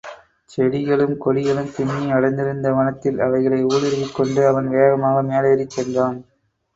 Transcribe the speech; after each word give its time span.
செடிகளும் 0.49 1.13
கொடிகளும் 1.17 1.69
பின்னி 1.75 2.07
அடர்ந்திருந்த 2.11 2.71
வனத்தில் 2.71 3.19
அவைகளை 3.19 3.59
ஊடுருவிக் 3.65 4.15
கொண்டு 4.15 4.47
அவன் 4.47 4.69
வேகமாக 4.69 5.21
மேலேறிச் 5.29 5.77
சென்றான். 5.77 6.19